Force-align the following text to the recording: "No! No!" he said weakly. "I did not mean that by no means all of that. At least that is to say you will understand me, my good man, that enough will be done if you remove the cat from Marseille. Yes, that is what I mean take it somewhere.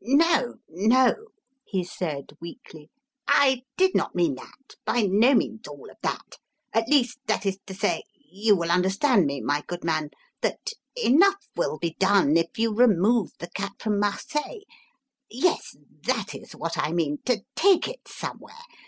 "No! 0.00 0.54
No!" 0.68 1.14
he 1.64 1.84
said 1.84 2.32
weakly. 2.40 2.90
"I 3.28 3.62
did 3.76 3.94
not 3.94 4.16
mean 4.16 4.34
that 4.34 4.74
by 4.84 5.02
no 5.02 5.32
means 5.32 5.68
all 5.68 5.88
of 5.88 5.98
that. 6.02 6.38
At 6.72 6.88
least 6.88 7.20
that 7.28 7.46
is 7.46 7.60
to 7.66 7.72
say 7.72 8.02
you 8.18 8.56
will 8.56 8.72
understand 8.72 9.26
me, 9.26 9.40
my 9.40 9.62
good 9.68 9.84
man, 9.84 10.10
that 10.40 10.70
enough 10.96 11.46
will 11.54 11.78
be 11.78 11.94
done 12.00 12.36
if 12.36 12.58
you 12.58 12.74
remove 12.74 13.30
the 13.38 13.48
cat 13.50 13.74
from 13.78 14.00
Marseille. 14.00 14.62
Yes, 15.30 15.76
that 16.02 16.34
is 16.34 16.50
what 16.56 16.76
I 16.76 16.90
mean 16.90 17.18
take 17.54 17.86
it 17.86 18.08
somewhere. 18.08 18.58